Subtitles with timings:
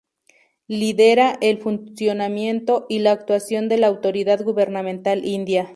[0.67, 5.69] Lidera el funcionamiento y la actuación de la autoridad gubernamental india.